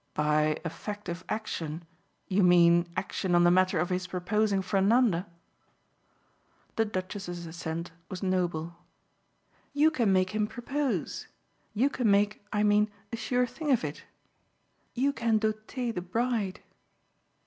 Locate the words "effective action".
0.65-1.85